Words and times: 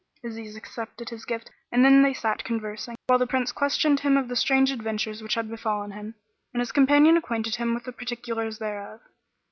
Aziz 0.23 0.55
accepted 0.55 1.09
his 1.09 1.25
gift 1.25 1.51
and 1.71 1.85
then 1.85 2.01
they 2.01 2.11
sat 2.11 2.43
conversing, 2.43 2.95
while 3.05 3.19
the 3.19 3.27
Prince 3.27 3.51
questioned 3.51 3.99
him 3.99 4.17
of 4.17 4.29
the 4.29 4.35
strange 4.35 4.71
adventures 4.71 5.21
which 5.21 5.35
had 5.35 5.47
befallen 5.47 5.91
him, 5.91 6.15
and 6.55 6.59
his 6.59 6.71
companion 6.71 7.17
acquainted 7.17 7.57
him 7.57 7.75
with 7.75 7.83
the 7.83 7.91
particulars 7.91 8.57
thereof. 8.57 9.01